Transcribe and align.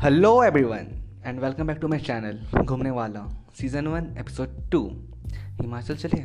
Hello 0.00 0.44
everyone 0.44 1.04
and 1.24 1.40
welcome 1.40 1.66
back 1.66 1.78
to 1.78 1.88
my 1.88 1.98
channel 1.98 2.64
घूमने 2.64 2.90
वाला 2.90 3.44
season 3.54 3.86
one 3.86 4.16
episode 4.18 4.70
two 4.70 5.08
Himachal 5.34 5.96
चले? 5.96 6.20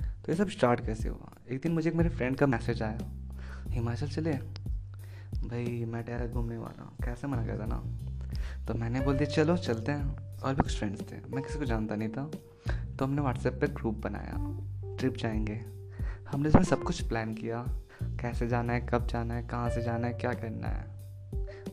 तो 0.00 0.32
ये 0.32 0.34
सब 0.34 0.48
स्टार्ट 0.48 0.86
कैसे 0.86 1.08
हुआ? 1.08 1.32
एक 1.50 1.60
दिन 1.60 1.72
मुझे 1.72 1.90
एक 1.90 1.96
मेरे 1.96 2.08
फ्रेंड 2.08 2.36
का 2.36 2.46
मैसेज 2.46 2.82
आया। 2.82 2.98
हिमाचल 3.68 4.06
चले? 4.06 4.32
भाई, 5.34 5.84
मैं 5.84 6.04
डायरेक्ट 6.04 6.34
घूमने 6.34 6.58
वाला 6.58 6.82
हूँ। 6.82 6.92
कैसे 7.04 7.26
मना 7.26 7.46
करता 7.46 7.64
ना 7.66 7.84
तो 8.66 8.74
मैंने 8.74 9.00
बोल 9.00 9.16
दिया, 9.16 9.30
चलो, 9.30 9.56
चलते 9.56 9.92
हैं। 9.92 10.18
और 10.38 10.54
भी 10.54 10.62
कुछ 10.62 10.78
फ्रेंड्स 10.78 11.00
थे। 11.00 11.34
मैं 11.34 11.44
किसी 11.44 11.58
को 11.58 11.64
जानता 11.64 11.96
नहीं 11.96 12.08
था। 12.08 12.30
तो 12.98 13.04
हमने 13.04 13.22
व्हाट्सएप 13.22 13.52
पर 13.52 13.66
ग्रुप 13.66 13.94
बनाया। 13.94 14.58
ट्रिप 14.96 15.16
जाएँगे। 15.16 15.64
हमने 16.30 16.48
इसमें 16.48 16.62
सब 16.62 16.82
कुछ 16.82 17.02
प्लान 17.02 17.34
किया। 17.34 17.66
कैसे 18.02 18.48
जाना 18.48 18.72
है, 18.72 18.80
कब 18.80 19.06
जाना 19.06 19.34
है, 19.34 19.42
कहाँ 19.42 19.70
से 19.70 19.82
जाना 19.82 20.06
है, 20.06 20.12
क्या 20.12 20.32
करना 20.32 20.68
है। 20.68 20.97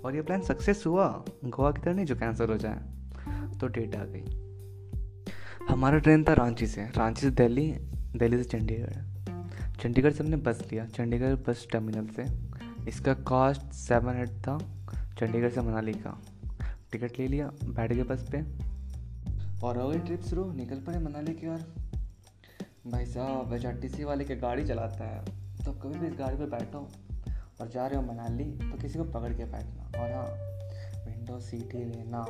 और 0.05 0.15
ये 0.15 0.21
प्लान 0.21 0.41
सक्सेस 0.41 0.83
हुआ, 0.87 1.25
गोवा 1.45 1.71
की 1.71 1.81
तरह 1.81 1.93
नहीं, 1.93 2.05
जो 2.05 2.15
कैंसिल 2.15 2.49
हो 2.49 2.57
जाए 2.57 2.81
तो 3.59 3.67
डेट 3.67 3.95
आ 3.95 4.03
गई। 4.05 4.25
हमारा 5.69 5.97
ट्रेन 5.97 6.23
था 6.23 6.33
रांची 6.33 6.67
से 6.67 6.81
रांची 6.85 7.21
से 7.21 7.29
दिल्ली 7.29 7.71
दिल्ली 8.15 8.43
से 8.43 8.43
चंडीगढ़। 8.43 8.93
चंडीगढ़ 9.81 10.11
से 10.11 10.23
हमने 10.23 10.37
बस 10.37 10.67
लिया, 10.71 10.85
चंडीगढ़ 10.85 11.35
बस 11.35 11.67
टर्मिनल 11.71 12.07
से। 12.07 12.25
इसका 12.89 13.13
कॉस्ट 13.13 13.61
सेवन 13.61 14.13
एट 14.13 14.29
था, 14.29 14.57
चंडीगढ़ 15.19 15.49
से 15.49 15.61
मनाली 15.61 15.93
का। 15.93 16.21
टिकट 16.91 17.19
ले 17.19 17.27
लिया, 17.27 17.47
बैठ 17.47 17.93
गए 17.93 18.03
बस 18.03 18.29
पे। 18.31 18.43
और 19.67 19.77
हो 19.77 19.89
गई 19.89 19.99
ट्रिप 19.99 20.21
शुरू, 20.21 20.51
निकल 20.53 20.75
पड़े 20.75 20.99
मनाली 20.99 21.33
की 21.33 21.47
ओर। 21.47 21.75
भाई 22.87 23.05
साहब 23.05 23.53
एच 23.53 24.01
वाले 24.01 24.23
के 24.23 24.35
गाड़ी 24.35 24.65
चलाता 24.65 25.05
है। 25.05 25.25
तो 25.65 25.71
कभी 25.71 25.99
भी 25.99 26.07
इस 26.07 26.13
गाड़ी 26.19 26.37
पर 26.37 26.45
बैठो 26.45 26.91
और 27.61 27.69
जा 27.69 27.87
रहे 27.87 28.01
हो 28.01 28.13
मनाली 28.13 28.45
तो 28.45 28.77
किसी 28.77 28.99
को 28.99 29.03
पकड़ 29.03 29.33
के 29.33 29.45
बैठना। 29.45 30.03
और 30.03 30.11
हाँ 30.11 30.25
विंडो 31.05 31.39
सीट 31.39 31.75
ही 31.75 31.85
लेना। 31.85 32.25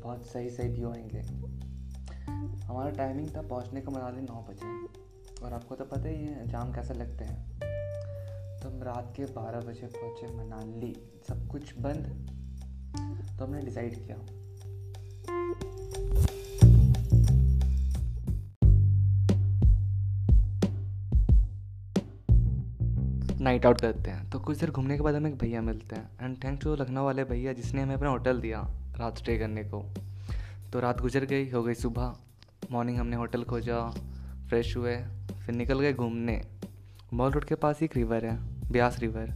बहुत 0.00 0.26
सही 0.26 0.50
सही 0.50 0.68
व्यू 0.68 0.90
आएँगे। 0.90 1.18
हमारा 2.64 2.90
टाइमिंग 2.90 3.36
था 3.36 3.42
पहुँचने 3.42 3.80
का 3.80 3.90
मनाली 3.90 4.20
नौ 4.20 4.46
बजे। 4.50 4.86
और 5.44 5.52
आपको 5.52 5.74
तो 5.74 5.84
पता 5.84 6.08
ही 6.08 6.24
है, 6.24 6.48
जाम 6.48 6.72
कैसे 6.72 6.94
लगते 6.94 7.24
हैं। 7.24 7.60
तो 8.60 8.68
हम 8.70 8.82
रात 8.82 9.12
के 9.16 9.24
बारह 9.24 9.60
बजे 9.60 9.86
पहुँचे 9.86 10.26
मनाली। 10.34 11.22
सब 11.28 11.48
कुछ 11.48 11.78
बंद। 11.78 12.30
तो 13.38 13.44
हमने 13.44 13.60
डिसाइड 13.60 14.06
किया। 14.06 14.16
नाइट 23.46 23.66
आउट 23.66 23.80
करते 23.80 24.10
हैं। 24.10 24.30
तो 24.30 24.38
कुछ 24.40 24.58
देर 24.58 24.70
घूमने 24.70 24.96
के 24.96 25.02
बाद 25.02 25.14
हमें 25.14 25.30
एक 25.30 25.36
भैया 25.38 25.60
मिलते 25.62 25.96
हैं। 25.96 26.08
एंड 26.22 26.36
थैंक्स 26.44 26.64
टू 26.64 26.74
लखनऊ 26.76 27.04
वाले 27.04 27.24
भैया 27.24 27.52
जिसने 27.52 27.82
हमें 27.82 27.94
अपना 27.94 28.08
होटल 28.08 28.40
दिया 28.40 28.60
रात 28.98 29.18
स्टे 29.18 29.38
करने 29.38 29.62
को। 29.64 29.82
तो 30.72 30.80
रात 30.80 31.00
गुजर 31.00 31.24
गई, 31.24 31.48
हो 31.50 31.62
गई 31.62 31.74
सुबह। 31.74 32.16
मॉर्निंग 32.72 32.98
हमने 32.98 33.16
होटल 33.16 33.44
खोजा 33.44 33.78
फ्रेश 34.48 34.76
हुए, 34.76 34.96
फिर 35.44 35.54
निकल 35.54 35.80
गए 35.80 35.92
घूमने। 35.92 36.40
मॉल 37.12 37.30
रोड 37.32 37.44
के 37.44 37.54
पास 37.54 37.82
एक 37.82 37.96
रिवर 37.96 38.24
है 38.24 38.36
ब्यास 38.72 38.98
रिवर 38.98 39.30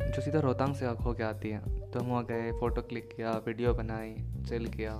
जो 0.00 0.22
सीधा 0.22 0.40
रोहतांग 0.40 0.74
से 0.74 0.86
हो 0.86 1.12
के 1.12 1.22
आती 1.22 1.50
है। 1.50 1.90
तो 1.90 2.00
हम 2.00 2.06
वहाँ 2.06 2.24
गए 2.24 2.52
फ़ोटो 2.52 2.82
क्लिक 2.82 3.08
किया 3.16 3.32
वीडियो 3.46 3.74
बनाई 3.74 4.14
चिल 4.48 4.66
किया। 4.68 4.94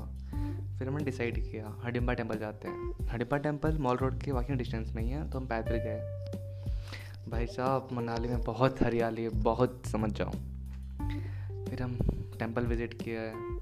फिर 0.78 0.88
हमने 0.88 1.04
डिसाइड 1.04 1.42
किया, 1.42 1.74
हडिम्बा 1.84 2.12
टेंपल 2.12 2.38
जाते 2.38 2.68
हैं। 2.68 3.08
हडिम्बा 3.08 3.38
टेंपल 3.38 3.78
मॉल 3.78 3.96
रोड 3.96 4.22
के 4.22 4.32
वॉकिंग 4.32 4.58
डिस्टेंस 4.58 4.92
में 4.92 5.02
ही 5.02 5.10
है 5.10 5.28
तो 5.30 5.38
हम 5.38 5.46
पैदल 5.46 5.76
गए। 5.78 6.39
भाई 7.30 7.46
साहब, 7.46 7.88
मनाली 7.92 8.28
में 8.28 8.40
बहुत 8.40 8.82
हरियाली 8.82 9.22
है, 9.22 9.28
बहुत 9.28 9.82
समझ 9.86 10.12
जाओ। 10.12 10.30
फिर 11.64 11.82
हम 11.82 11.98
टेंपल 12.38 12.66
विज़िट 12.66 13.02
किया 13.02 13.20
है 13.20 13.58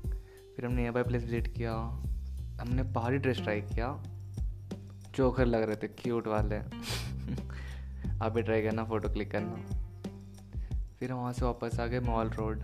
फिर 0.56 0.66
हमने 0.66 0.76
नियर 0.76 0.92
बाई 0.92 1.02
प्लेस 1.02 1.22
विज़िट 1.22 1.54
किया, 1.54 1.72
हमने 2.60 2.82
पहाड़ी 2.82 3.18
ड्रेस 3.18 3.40
ट्राई 3.40 3.60
किया 3.60 4.02
चोखर 5.14 5.46
लग 5.46 5.62
रहे 5.62 5.76
थे 5.76 5.88
क्यूट 5.88 6.26
वाले। 6.26 6.56
आप 8.22 8.32
भी 8.32 8.42
ट्राई 8.42 8.62
करना 8.62 8.84
फ़ोटो 8.84 9.08
क्लिक 9.08 9.30
करना। 9.30 9.56
फिर 11.00 11.12
हम 11.12 11.18
वहाँ 11.18 11.32
से 11.32 11.44
वापस 11.44 11.80
आ 11.80 11.86
गए 11.86 12.00
मॉल 12.00 12.28
रोड। 12.28 12.60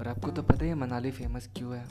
और 0.00 0.08
आपको 0.08 0.30
तो 0.30 0.42
पता 0.42 0.64
ही 0.64 0.68
है, 0.68 0.74
मनाली 0.74 1.10
फ़ेमस 1.10 1.50
क्यों 1.56 1.76
है? 1.76 1.86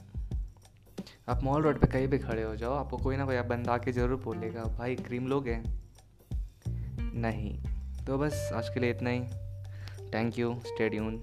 आप 1.29 1.43
मॉल 1.43 1.63
रोड 1.63 1.79
पे 1.79 1.87
कहीं 1.87 2.07
भी 2.07 2.19
खड़े 2.19 2.43
हो 2.43 2.55
जाओ, 2.55 2.73
आपको 2.73 2.97
कोई 2.97 3.17
ना 3.17 3.25
कोई, 3.25 3.35
आप 3.35 3.45
बंदा 3.45 3.73
आके 3.73 3.91
ज़रूर 3.91 4.21
बोलेगा, 4.21 4.63
भाई 4.63 4.95
क्रीम 4.95 5.27
लोगे? 5.27 5.63
नहीं। 6.99 7.74
तो 8.07 8.17
बस 8.17 8.49
आज 8.53 8.69
के 8.69 8.79
लिए 8.79 8.89
इतना 8.89 9.09
ही। 9.09 9.19
Thank 10.13 10.39
you 10.39 10.53
स्टेडियन 10.65 11.17